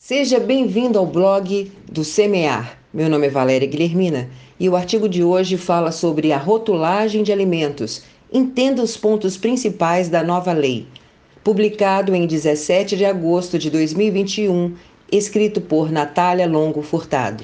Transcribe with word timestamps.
Seja 0.00 0.38
bem-vindo 0.38 0.96
ao 0.96 1.04
blog 1.04 1.72
do 1.90 2.04
Semear. 2.04 2.78
Meu 2.94 3.10
nome 3.10 3.26
é 3.26 3.30
Valéria 3.30 3.66
Guilhermina 3.66 4.30
e 4.58 4.68
o 4.68 4.76
artigo 4.76 5.08
de 5.08 5.24
hoje 5.24 5.58
fala 5.58 5.90
sobre 5.90 6.32
a 6.32 6.38
rotulagem 6.38 7.24
de 7.24 7.32
alimentos. 7.32 8.04
Entenda 8.32 8.80
os 8.80 8.96
pontos 8.96 9.36
principais 9.36 10.08
da 10.08 10.22
nova 10.22 10.52
lei. 10.52 10.86
Publicado 11.42 12.14
em 12.14 12.28
17 12.28 12.96
de 12.96 13.04
agosto 13.04 13.58
de 13.58 13.70
2021, 13.70 14.76
escrito 15.10 15.60
por 15.60 15.90
Natália 15.90 16.46
Longo 16.46 16.80
Furtado. 16.80 17.42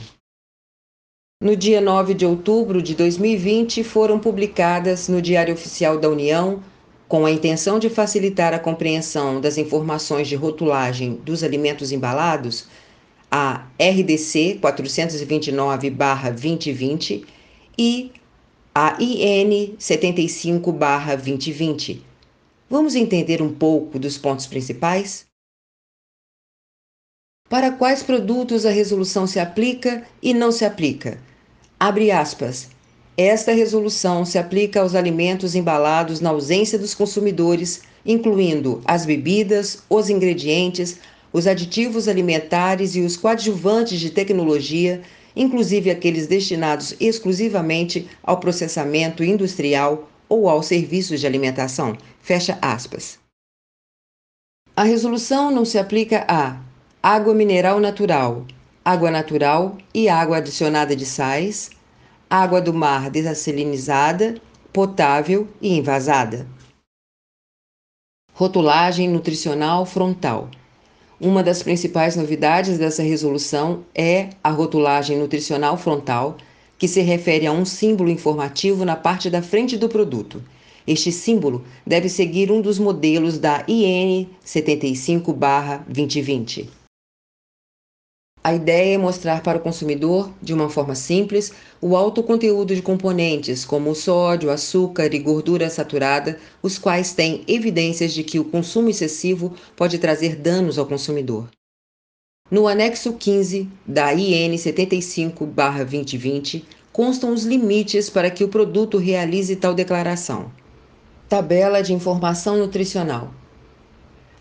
No 1.42 1.56
dia 1.56 1.80
9 1.80 2.14
de 2.14 2.24
outubro 2.24 2.80
de 2.80 2.94
2020, 2.94 3.82
foram 3.82 4.18
publicadas 4.20 5.08
no 5.08 5.20
Diário 5.20 5.54
Oficial 5.54 5.98
da 5.98 6.08
União 6.08 6.62
com 7.08 7.24
a 7.26 7.30
intenção 7.30 7.78
de 7.78 7.90
facilitar 7.90 8.54
a 8.54 8.58
compreensão 8.58 9.40
das 9.40 9.56
informações 9.58 10.26
de 10.28 10.34
rotulagem 10.34 11.16
dos 11.16 11.44
alimentos 11.44 11.92
embalados, 11.92 12.66
a 13.30 13.66
RDC 13.78 14.58
429-2020 14.62 17.26
e 17.78 18.10
a 18.74 18.96
IN 19.00 19.76
75-2020. 19.78 22.00
Vamos 22.68 22.94
entender 22.94 23.40
um 23.42 23.52
pouco 23.52 23.98
dos 23.98 24.18
pontos 24.18 24.46
principais? 24.46 25.26
Para 27.48 27.70
quais 27.70 28.02
produtos 28.02 28.66
a 28.66 28.70
resolução 28.70 29.26
se 29.26 29.38
aplica 29.38 30.06
e 30.22 30.34
não 30.34 30.50
se 30.50 30.64
aplica? 30.64 31.20
Abre 31.78 32.10
aspas. 32.10 32.73
Esta 33.16 33.52
resolução 33.52 34.24
se 34.24 34.38
aplica 34.38 34.80
aos 34.80 34.94
alimentos 34.94 35.54
embalados 35.54 36.20
na 36.20 36.30
ausência 36.30 36.76
dos 36.76 36.94
consumidores, 36.94 37.82
incluindo 38.04 38.82
as 38.84 39.06
bebidas, 39.06 39.84
os 39.88 40.10
ingredientes, 40.10 40.98
os 41.32 41.46
aditivos 41.46 42.08
alimentares 42.08 42.96
e 42.96 43.00
os 43.00 43.16
coadjuvantes 43.16 44.00
de 44.00 44.10
tecnologia, 44.10 45.00
inclusive 45.36 45.90
aqueles 45.90 46.26
destinados 46.26 46.94
exclusivamente 46.98 48.08
ao 48.22 48.38
processamento 48.38 49.22
industrial 49.22 50.10
ou 50.28 50.48
aos 50.48 50.66
serviços 50.66 51.20
de 51.20 51.26
alimentação. 51.26 51.96
Fecha 52.20 52.58
aspas. 52.60 53.18
A 54.74 54.82
resolução 54.82 55.52
não 55.52 55.64
se 55.64 55.78
aplica 55.78 56.24
a 56.26 56.60
água 57.00 57.32
mineral 57.32 57.78
natural, 57.78 58.44
água 58.84 59.08
natural 59.08 59.78
e 59.94 60.08
água 60.08 60.38
adicionada 60.38 60.96
de 60.96 61.06
sais, 61.06 61.70
água 62.34 62.60
do 62.60 62.74
mar 62.74 63.08
desalinizada, 63.10 64.34
potável 64.72 65.46
e 65.62 65.78
envasada. 65.78 66.48
Rotulagem 68.32 69.08
nutricional 69.08 69.86
frontal. 69.86 70.50
Uma 71.20 71.44
das 71.44 71.62
principais 71.62 72.16
novidades 72.16 72.76
dessa 72.76 73.04
resolução 73.04 73.84
é 73.94 74.30
a 74.42 74.50
rotulagem 74.50 75.16
nutricional 75.16 75.76
frontal, 75.76 76.36
que 76.76 76.88
se 76.88 77.00
refere 77.02 77.46
a 77.46 77.52
um 77.52 77.64
símbolo 77.64 78.10
informativo 78.10 78.84
na 78.84 78.96
parte 78.96 79.30
da 79.30 79.40
frente 79.40 79.76
do 79.76 79.88
produto. 79.88 80.42
Este 80.84 81.12
símbolo 81.12 81.64
deve 81.86 82.08
seguir 82.08 82.50
um 82.50 82.60
dos 82.60 82.80
modelos 82.80 83.38
da 83.38 83.62
IN 83.68 84.28
75/2020. 84.44 86.83
A 88.46 88.54
ideia 88.54 88.96
é 88.96 88.98
mostrar 88.98 89.42
para 89.42 89.56
o 89.56 89.60
consumidor, 89.62 90.30
de 90.42 90.52
uma 90.52 90.68
forma 90.68 90.94
simples, 90.94 91.50
o 91.80 91.96
alto 91.96 92.22
conteúdo 92.22 92.74
de 92.74 92.82
componentes 92.82 93.64
como 93.64 93.94
sódio, 93.94 94.50
açúcar 94.50 95.14
e 95.14 95.18
gordura 95.18 95.70
saturada, 95.70 96.38
os 96.62 96.76
quais 96.76 97.14
têm 97.14 97.42
evidências 97.48 98.12
de 98.12 98.22
que 98.22 98.38
o 98.38 98.44
consumo 98.44 98.90
excessivo 98.90 99.54
pode 99.74 99.96
trazer 99.96 100.36
danos 100.36 100.78
ao 100.78 100.84
consumidor. 100.84 101.48
No 102.50 102.68
anexo 102.68 103.14
15 103.14 103.66
da 103.86 104.12
IN 104.12 104.58
75/2020 104.58 106.66
constam 106.92 107.32
os 107.32 107.44
limites 107.44 108.10
para 108.10 108.30
que 108.30 108.44
o 108.44 108.48
produto 108.48 108.98
realize 108.98 109.56
tal 109.56 109.72
declaração. 109.72 110.52
Tabela 111.30 111.82
de 111.82 111.94
informação 111.94 112.58
nutricional. 112.58 113.32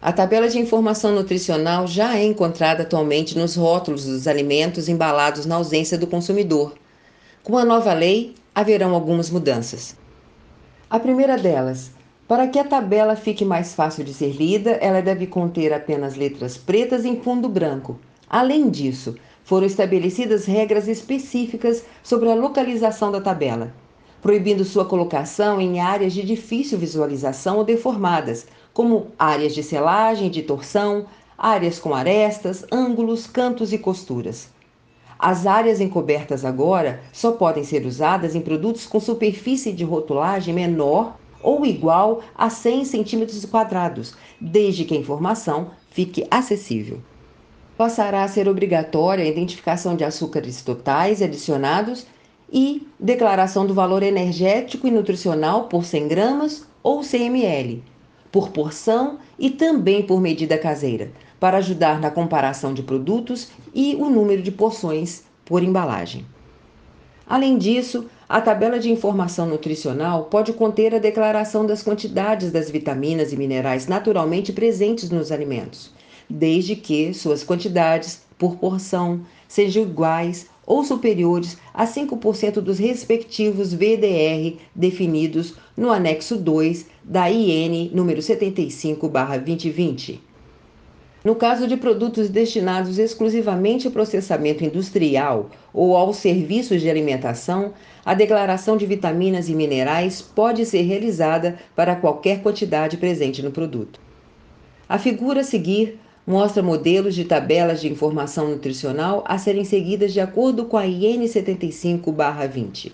A 0.05 0.11
tabela 0.11 0.49
de 0.49 0.59
informação 0.59 1.15
nutricional 1.15 1.87
já 1.87 2.17
é 2.17 2.25
encontrada 2.25 2.83
atualmente 2.83 3.37
nos 3.37 3.55
rótulos 3.55 4.03
dos 4.03 4.27
alimentos 4.27 4.89
embalados 4.89 5.45
na 5.45 5.55
ausência 5.55 5.97
do 5.97 6.05
consumidor. 6.05 6.73
Com 7.41 7.57
a 7.57 7.63
nova 7.63 7.93
lei, 7.93 8.35
haverão 8.53 8.93
algumas 8.93 9.29
mudanças. 9.29 9.95
A 10.89 10.99
primeira 10.99 11.37
delas, 11.37 11.89
para 12.27 12.49
que 12.49 12.59
a 12.59 12.65
tabela 12.65 13.15
fique 13.15 13.45
mais 13.45 13.73
fácil 13.73 14.03
de 14.03 14.13
ser 14.13 14.33
lida, 14.33 14.71
ela 14.71 15.01
deve 15.01 15.25
conter 15.25 15.71
apenas 15.71 16.17
letras 16.17 16.57
pretas 16.57 17.05
em 17.05 17.21
fundo 17.21 17.47
branco. 17.47 17.97
Além 18.29 18.69
disso, 18.69 19.15
foram 19.45 19.65
estabelecidas 19.65 20.43
regras 20.43 20.89
específicas 20.89 21.81
sobre 22.03 22.29
a 22.29 22.35
localização 22.35 23.09
da 23.09 23.21
tabela, 23.21 23.73
proibindo 24.21 24.65
sua 24.65 24.83
colocação 24.83 25.61
em 25.61 25.79
áreas 25.79 26.11
de 26.11 26.23
difícil 26.23 26.77
visualização 26.77 27.59
ou 27.59 27.63
deformadas, 27.63 28.45
como 28.73 29.07
áreas 29.17 29.53
de 29.53 29.61
selagem, 29.61 30.29
de 30.29 30.41
torção, 30.41 31.05
áreas 31.37 31.79
com 31.79 31.93
arestas, 31.93 32.65
ângulos, 32.71 33.27
cantos 33.27 33.71
e 33.71 33.77
costuras. 33.77 34.49
As 35.19 35.45
áreas 35.45 35.79
encobertas 35.79 36.43
agora 36.43 37.01
só 37.13 37.31
podem 37.31 37.63
ser 37.63 37.85
usadas 37.85 38.35
em 38.35 38.41
produtos 38.41 38.85
com 38.85 38.99
superfície 38.99 39.71
de 39.71 39.83
rotulagem 39.83 40.53
menor 40.53 41.15
ou 41.41 41.65
igual 41.65 42.21
a 42.35 42.49
100 42.49 42.85
centímetros 42.85 43.45
quadrados, 43.45 44.15
desde 44.39 44.85
que 44.85 44.95
a 44.95 44.99
informação 44.99 45.71
fique 45.91 46.25
acessível. 46.31 46.99
Passará 47.77 48.23
a 48.23 48.27
ser 48.27 48.47
obrigatória 48.47 49.23
a 49.23 49.27
identificação 49.27 49.95
de 49.95 50.03
açúcares 50.03 50.61
totais 50.61 51.21
adicionados 51.21 52.05
e 52.51 52.87
declaração 52.99 53.65
do 53.65 53.73
valor 53.73 54.03
energético 54.03 54.87
e 54.87 54.91
nutricional 54.91 55.67
por 55.67 55.83
100 55.83 56.07
gramas 56.07 56.67
ou 56.83 57.03
100 57.03 57.27
ml, 57.27 57.83
por 58.33 58.49
porção 58.49 59.19
e 59.37 59.51
também 59.51 60.01
por 60.01 60.19
medida 60.19 60.57
caseira, 60.57 61.11
para 61.39 61.59
ajudar 61.59 62.01
na 62.01 62.09
comparação 62.09 62.73
de 62.73 62.81
produtos 62.81 63.49
e 63.75 63.95
o 63.95 64.09
número 64.09 64.41
de 64.41 64.51
porções 64.51 65.21
por 65.45 65.61
embalagem. 65.61 66.25
Além 67.27 67.59
disso, 67.59 68.07
a 68.27 68.41
tabela 68.41 68.79
de 68.79 68.91
informação 68.91 69.45
nutricional 69.45 70.23
pode 70.23 70.51
conter 70.51 70.95
a 70.95 70.99
declaração 70.99 71.63
das 71.63 71.83
quantidades 71.83 72.51
das 72.51 72.71
vitaminas 72.71 73.31
e 73.31 73.37
minerais 73.37 73.85
naturalmente 73.85 74.51
presentes 74.51 75.11
nos 75.11 75.31
alimentos, 75.31 75.91
desde 76.27 76.75
que 76.75 77.13
suas 77.13 77.43
quantidades 77.43 78.23
por 78.35 78.55
porção 78.55 79.21
sejam 79.47 79.83
iguais 79.83 80.47
ou 80.65 80.83
superiores 80.83 81.57
a 81.71 81.85
5% 81.85 82.61
dos 82.61 82.79
respectivos 82.79 83.73
VDR 83.73 84.57
definidos 84.73 85.53
no 85.77 85.91
anexo 85.91 86.35
2 86.35 86.92
da 87.03 87.29
IN 87.29 87.91
número 87.93 88.21
75/2020. 88.21 90.19
No 91.23 91.35
caso 91.35 91.67
de 91.67 91.77
produtos 91.77 92.27
destinados 92.27 92.97
exclusivamente 92.99 93.87
ao 93.87 93.93
processamento 93.93 94.63
industrial 94.63 95.49
ou 95.73 95.95
aos 95.95 96.17
serviços 96.17 96.81
de 96.81 96.89
alimentação, 96.89 97.73
a 98.03 98.13
declaração 98.13 98.75
de 98.75 98.85
vitaminas 98.85 99.47
e 99.47 99.55
minerais 99.55 100.21
pode 100.21 100.65
ser 100.65 100.81
realizada 100.81 101.57
para 101.73 101.95
qualquer 101.95 102.41
quantidade 102.41 102.97
presente 102.97 103.41
no 103.41 103.51
produto. 103.51 104.01
A 104.89 104.99
figura 104.99 105.39
a 105.39 105.45
seguir 105.45 105.97
mostra 106.27 106.61
modelos 106.61 107.15
de 107.15 107.23
tabelas 107.23 107.79
de 107.79 107.89
informação 107.89 108.49
nutricional 108.49 109.23
a 109.25 109.37
serem 109.37 109.63
seguidas 109.63 110.11
de 110.11 110.19
acordo 110.19 110.65
com 110.65 110.77
a 110.77 110.85
IN 110.85 111.25
75/20. 111.25 112.91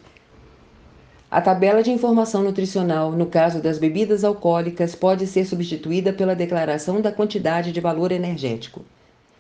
A 1.32 1.40
tabela 1.42 1.84
de 1.84 1.92
informação 1.92 2.42
nutricional, 2.44 3.12
no 3.12 3.28
caso 3.28 3.62
das 3.62 3.78
bebidas 3.78 4.24
alcoólicas, 4.24 4.96
pode 4.96 5.28
ser 5.28 5.46
substituída 5.46 6.12
pela 6.12 6.36
declaração 6.36 7.02
da 7.02 7.12
quantidade 7.12 7.72
de 7.72 7.80
valor 7.80 8.12
energético. 8.12 8.84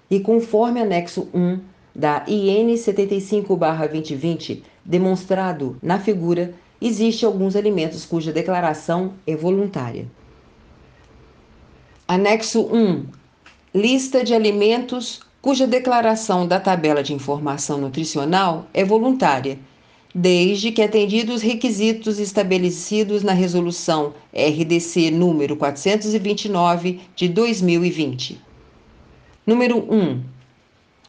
E 0.09 0.19
conforme 0.19 0.79
anexo 0.79 1.27
1 1.33 1.59
da 1.95 2.23
IN 2.27 2.75
75/2020, 2.75 4.61
demonstrado 4.85 5.77
na 5.81 5.97
figura, 5.99 6.53
existem 6.79 7.25
alguns 7.25 7.55
alimentos 7.55 8.05
cuja 8.05 8.31
declaração 8.31 9.13
é 9.25 9.35
voluntária. 9.35 10.05
Anexo 12.07 12.69
1 12.71 13.05
Lista 13.73 14.23
de 14.23 14.35
alimentos 14.35 15.21
cuja 15.41 15.65
declaração 15.65 16.47
da 16.47 16.59
tabela 16.59 17.01
de 17.01 17.13
informação 17.13 17.77
nutricional 17.79 18.67
é 18.73 18.83
voluntária, 18.83 19.57
desde 20.13 20.71
que 20.71 20.81
atendidos 20.81 21.35
os 21.35 21.41
requisitos 21.41 22.19
estabelecidos 22.19 23.23
na 23.23 23.33
resolução 23.33 24.13
RDC 24.33 25.11
número 25.11 25.55
429 25.55 26.99
de 27.15 27.27
2020. 27.27 28.39
Número 29.45 29.77
1. 29.77 30.21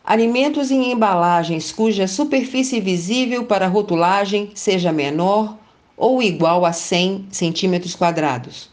Alimentos 0.05 0.71
em 0.71 0.93
embalagens 0.93 1.73
cuja 1.73 2.07
superfície 2.07 2.81
visível 2.81 3.45
para 3.45 3.67
rotulagem 3.67 4.51
seja 4.55 4.93
menor 4.93 5.57
ou 5.97 6.23
igual 6.23 6.65
a 6.65 6.73
100 6.73 7.27
centímetros 7.31 7.95
quadrados. 7.95 8.71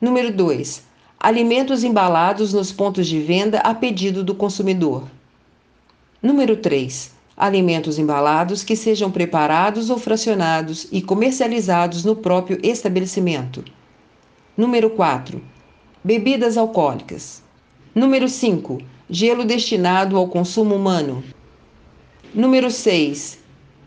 Número 0.00 0.32
2 0.32 0.88
alimentos 1.18 1.82
embalados 1.82 2.52
nos 2.52 2.70
pontos 2.70 3.08
de 3.08 3.20
venda 3.20 3.58
a 3.60 3.74
pedido 3.74 4.22
do 4.22 4.34
consumidor. 4.34 5.08
Número 6.22 6.56
3. 6.56 7.17
Alimentos 7.40 8.00
embalados 8.00 8.64
que 8.64 8.74
sejam 8.74 9.12
preparados 9.12 9.90
ou 9.90 9.98
fracionados 9.98 10.88
e 10.90 11.00
comercializados 11.00 12.04
no 12.04 12.16
próprio 12.16 12.58
estabelecimento. 12.64 13.64
Número 14.56 14.90
4. 14.90 15.40
Bebidas 16.02 16.56
alcoólicas. 16.56 17.40
Número 17.94 18.28
5. 18.28 18.78
Gelo 19.08 19.44
destinado 19.44 20.16
ao 20.16 20.26
consumo 20.26 20.74
humano. 20.74 21.22
Número 22.34 22.72
6. 22.72 23.38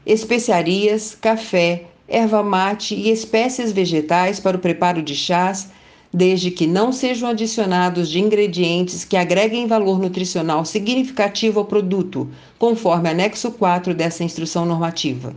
Especiarias, 0.05 1.13
café, 1.13 1.87
erva 2.07 2.41
mate 2.41 2.95
e 2.95 3.09
espécies 3.09 3.73
vegetais 3.73 4.39
para 4.39 4.55
o 4.55 4.61
preparo 4.61 5.03
de 5.03 5.13
chás, 5.13 5.69
desde 6.13 6.51
que 6.51 6.67
não 6.67 6.91
sejam 6.91 7.29
adicionados 7.29 8.09
de 8.09 8.19
ingredientes 8.19 9.05
que 9.05 9.15
agreguem 9.15 9.67
valor 9.67 9.97
nutricional 9.99 10.65
significativo 10.65 11.59
ao 11.59 11.65
produto, 11.65 12.29
conforme 12.59 13.09
anexo 13.09 13.51
4 13.51 13.93
dessa 13.93 14.23
instrução 14.23 14.65
normativa. 14.65 15.33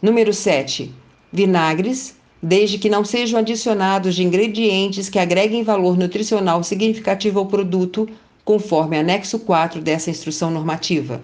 Número 0.00 0.32
7. 0.32 0.94
Vinagres, 1.32 2.14
desde 2.40 2.78
que 2.78 2.88
não 2.88 3.04
sejam 3.04 3.40
adicionados 3.40 4.14
de 4.14 4.22
ingredientes 4.22 5.08
que 5.08 5.18
agreguem 5.18 5.64
valor 5.64 5.98
nutricional 5.98 6.62
significativo 6.62 7.40
ao 7.40 7.46
produto, 7.46 8.08
conforme 8.44 8.96
anexo 8.96 9.40
4 9.40 9.80
dessa 9.80 10.10
instrução 10.10 10.50
normativa. 10.50 11.20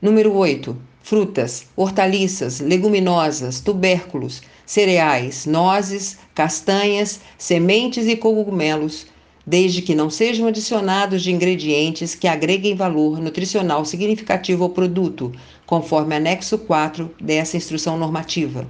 Número 0.00 0.32
8. 0.32 0.74
Frutas, 1.06 1.66
hortaliças, 1.76 2.60
leguminosas, 2.60 3.60
tubérculos, 3.60 4.40
cereais, 4.64 5.44
nozes, 5.44 6.16
castanhas, 6.34 7.20
sementes 7.36 8.06
e 8.06 8.16
cogumelos, 8.16 9.06
desde 9.46 9.82
que 9.82 9.94
não 9.94 10.08
sejam 10.08 10.48
adicionados 10.48 11.22
de 11.22 11.30
ingredientes 11.30 12.14
que 12.14 12.26
agreguem 12.26 12.74
valor 12.74 13.20
nutricional 13.20 13.84
significativo 13.84 14.64
ao 14.64 14.70
produto, 14.70 15.30
conforme 15.66 16.16
anexo 16.16 16.56
4 16.56 17.14
dessa 17.20 17.58
instrução 17.58 17.98
normativa. 17.98 18.66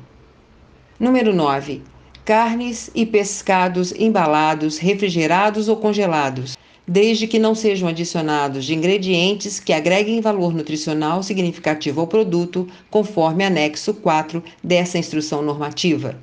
Número 0.99 1.33
9. 1.33 1.83
Carnes 2.25 2.91
e 2.97 3.07
pescados 3.07 3.93
embalados, 3.93 4.77
refrigerados 4.77 5.69
ou 5.69 5.77
congelados, 5.77 6.54
desde 6.87 7.27
que 7.27 7.39
não 7.39 7.55
sejam 7.55 7.89
adicionados 7.89 8.65
de 8.65 8.75
ingredientes 8.75 9.59
que 9.59 9.73
agreguem 9.73 10.21
valor 10.21 10.53
nutricional 10.55 11.23
significativo 11.23 12.01
ao 12.01 12.07
produto, 12.07 12.69
conforme 12.91 13.45
anexo 13.45 13.95
4 13.95 14.43
dessa 14.63 14.99
instrução 14.99 15.43
normativa. 15.43 16.17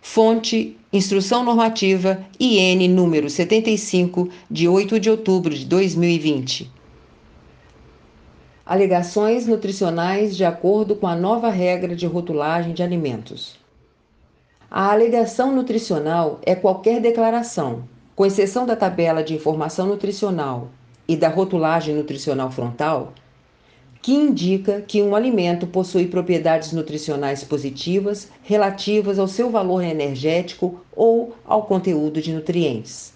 Fonte: 0.00 0.76
Instrução 0.92 1.44
Normativa 1.44 2.24
IN 2.40 2.88
número 2.88 3.28
75, 3.28 4.30
de 4.50 4.68
8 4.68 4.98
de 4.98 5.10
outubro 5.10 5.54
de 5.54 5.66
2020. 5.66 6.70
Alegações 8.64 9.46
nutricionais 9.46 10.36
de 10.36 10.44
acordo 10.44 10.96
com 10.96 11.06
a 11.06 11.14
nova 11.14 11.50
regra 11.50 11.94
de 11.94 12.06
rotulagem 12.06 12.72
de 12.72 12.82
alimentos. 12.82 13.58
A 14.70 14.90
alegação 14.90 15.54
nutricional 15.54 16.40
é 16.44 16.54
qualquer 16.54 17.00
declaração, 17.00 17.84
com 18.16 18.24
exceção 18.24 18.64
da 18.64 18.74
tabela 18.74 19.22
de 19.22 19.34
informação 19.34 19.86
nutricional 19.86 20.70
e 21.06 21.14
da 21.14 21.28
rotulagem 21.28 21.94
nutricional 21.94 22.50
frontal, 22.50 23.12
que 24.00 24.14
indica 24.14 24.80
que 24.80 25.02
um 25.02 25.14
alimento 25.14 25.66
possui 25.66 26.06
propriedades 26.06 26.72
nutricionais 26.72 27.44
positivas 27.44 28.28
relativas 28.42 29.18
ao 29.18 29.28
seu 29.28 29.50
valor 29.50 29.82
energético 29.82 30.80
ou 30.94 31.36
ao 31.44 31.64
conteúdo 31.64 32.22
de 32.22 32.32
nutrientes. 32.32 33.12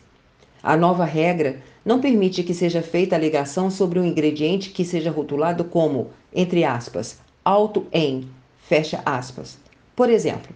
A 0.63 0.77
nova 0.77 1.07
regra 1.07 1.63
não 1.83 2.01
permite 2.01 2.43
que 2.43 2.53
seja 2.53 2.83
feita 2.83 3.17
alegação 3.17 3.71
sobre 3.71 3.99
um 3.99 4.05
ingrediente 4.05 4.69
que 4.69 4.85
seja 4.85 5.11
rotulado 5.11 5.65
como, 5.65 6.09
entre 6.35 6.63
aspas, 6.63 7.19
alto 7.43 7.87
em, 7.91 8.29
fecha 8.59 9.01
aspas. 9.07 9.57
Por 9.97 10.11
exemplo, 10.11 10.55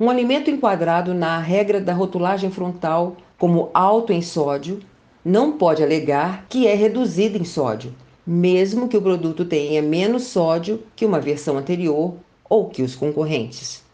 um 0.00 0.08
alimento 0.08 0.50
enquadrado 0.50 1.12
na 1.12 1.38
regra 1.38 1.78
da 1.78 1.92
rotulagem 1.92 2.50
frontal 2.50 3.18
como 3.36 3.68
alto 3.74 4.14
em 4.14 4.22
sódio 4.22 4.80
não 5.22 5.52
pode 5.52 5.82
alegar 5.82 6.46
que 6.48 6.66
é 6.66 6.74
reduzido 6.74 7.36
em 7.36 7.44
sódio, 7.44 7.94
mesmo 8.26 8.88
que 8.88 8.96
o 8.96 9.02
produto 9.02 9.44
tenha 9.44 9.82
menos 9.82 10.22
sódio 10.24 10.82
que 10.96 11.04
uma 11.04 11.20
versão 11.20 11.58
anterior 11.58 12.14
ou 12.48 12.70
que 12.70 12.82
os 12.82 12.96
concorrentes. 12.96 13.84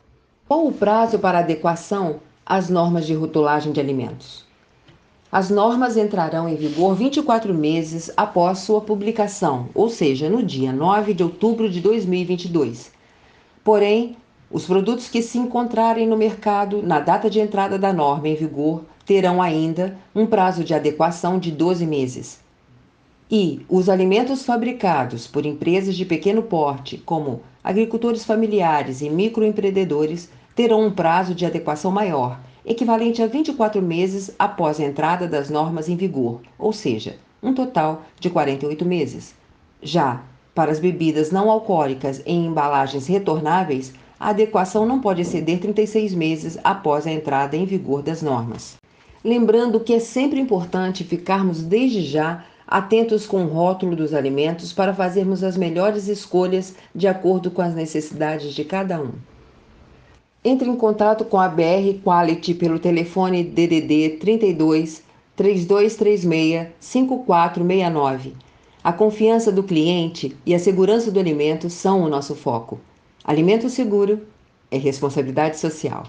Qual 0.47 0.65
o 0.69 0.73
prazo 0.73 1.19
para 1.19 1.41
adequação 1.41 2.21
às 2.45 2.71
normas 2.71 3.05
de 3.05 3.13
rotulagem 3.13 3.73
de 3.73 3.81
alimentos? 3.81 4.47
As 5.33 5.51
normas 5.51 5.97
entrarão 5.97 6.49
em 6.49 6.55
vigor 6.55 6.95
24 6.95 7.53
meses 7.53 8.13
após 8.17 8.61
sua 8.61 8.81
publicação, 8.81 9.71
ou 9.75 9.91
seja, 9.91 10.31
no 10.31 10.41
dia 10.41 10.73
9 10.73 11.13
de 11.13 11.25
outubro 11.25 11.69
de 11.69 11.81
2022. 11.81 12.93
Porém, 13.65 14.17
os 14.51 14.65
produtos 14.65 15.09
que 15.09 15.23
se 15.23 15.39
encontrarem 15.39 16.07
no 16.07 16.17
mercado 16.17 16.83
na 16.83 17.01
data 17.01 17.29
de 17.29 17.41
entrada 17.41 17.79
da 17.79 17.93
norma 17.93 18.29
em 18.29 18.37
vigor 18.37 18.85
terão 19.05 19.43
ainda 19.43 19.97
um 20.15 20.27
prazo 20.27 20.63
de 20.63 20.75
adequação 20.75 21.39
de 21.39 21.51
12 21.51 21.87
meses. 21.87 22.41
E 23.31 23.67
os 23.69 23.89
alimentos 23.89 24.45
fabricados 24.45 25.27
por 25.27 25.45
empresas 25.45 25.97
de 25.97 26.05
pequeno 26.05 26.43
porte, 26.43 26.97
como 26.99 27.41
agricultores 27.63 28.25
familiares 28.25 29.01
e 29.01 29.11
microempreendedores, 29.11 30.31
terão 30.55 30.87
um 30.87 30.93
prazo 30.93 31.35
de 31.35 31.45
adequação 31.45 31.91
maior, 31.91 32.39
equivalente 32.65 33.21
a 33.21 33.27
24 33.27 33.83
meses 33.83 34.31
após 34.39 34.79
a 34.79 34.85
entrada 34.85 35.27
das 35.27 35.51
normas 35.51 35.89
em 35.89 35.97
vigor, 35.97 36.41
ou 36.57 36.73
seja, 36.73 37.17
um 37.43 37.53
total 37.53 38.03
de 38.19 38.31
48 38.31 38.85
meses. 38.85 39.35
Já 39.83 40.23
para 40.55 40.71
as 40.71 40.81
bebidas 40.81 41.31
não 41.31 41.51
alcoólicas 41.51 42.23
em 42.25 42.47
embalagens 42.47 43.07
retornáveis, 43.07 43.93
a 44.19 44.31
adequação 44.31 44.87
não 44.87 45.01
pode 45.01 45.23
exceder 45.23 45.61
36 45.61 46.15
meses 46.15 46.59
após 46.65 47.07
a 47.07 47.13
entrada 47.13 47.57
em 47.57 47.67
vigor 47.67 48.03
das 48.03 48.23
normas. 48.23 48.77
Lembrando 49.23 49.81
que 49.81 49.93
é 49.93 49.99
sempre 49.99 50.41
importante 50.41 51.05
ficarmos 51.05 51.63
desde 51.63 52.03
já 52.03 52.45
atentos 52.67 53.27
com 53.27 53.45
o 53.45 53.49
rótulo 53.49 53.95
dos 53.95 54.15
alimentos 54.15 54.73
para 54.73 54.95
fazermos 54.95 55.45
as 55.45 55.57
melhores 55.57 56.09
escolhas 56.09 56.75
de 56.95 57.07
acordo 57.07 57.51
com 57.51 57.63
as 57.63 57.75
necessidades 57.75 58.55
de 58.55 58.65
cada 58.65 59.01
um. 59.01 59.13
Entre 60.45 60.69
em 60.69 60.77
contato 60.77 61.25
com 61.25 61.39
a 61.39 61.49
BR 61.49 62.01
Quality 62.05 62.55
pelo 62.55 62.79
telefone 62.79 63.45
DDD 63.45 64.19
32 64.21 65.03
3236 65.35 66.69
5469. 66.79 68.35
A 68.83 68.93
confiança 68.93 69.51
do 69.51 69.63
cliente 69.63 70.37
e 70.47 70.55
a 70.55 70.59
segurança 70.59 71.11
do 71.11 71.19
alimento 71.19 71.69
são 71.69 72.03
o 72.03 72.09
nosso 72.09 72.35
foco. 72.35 72.79
Alimento 73.27 73.69
seguro 73.69 74.25
é 74.71 74.79
responsabilidade 74.79 75.59
social. 75.59 76.05